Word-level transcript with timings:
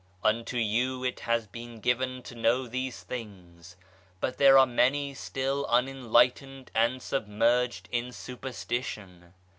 Unto 0.23 0.57
you 0.57 1.03
it 1.03 1.19
has 1.19 1.45
been 1.45 1.79
given 1.79 2.23
to 2.23 2.33
know 2.33 2.65
these 2.65 3.03
things, 3.03 3.75
but 4.19 4.39
there 4.39 4.57
are 4.57 4.65
many 4.65 5.13
still 5.13 5.63
unenlightened 5.69 6.71
and 6.73 7.03
submerged 7.03 7.87
in 7.91 8.11
superstition. 8.11 9.35